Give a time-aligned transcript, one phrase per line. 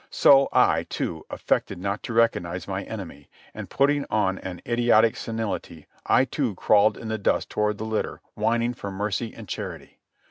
[0.09, 5.85] So I, too, affected not to recognize my enemy, and, putting on an idiotic senility,
[6.07, 9.99] I, too, crawled in the dust toward the litter whining for mercy and charity.